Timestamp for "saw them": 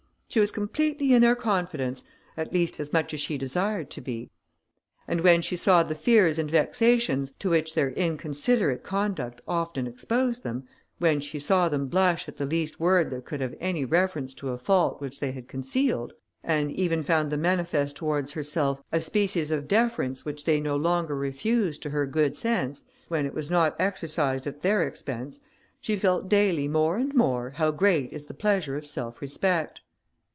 11.37-11.87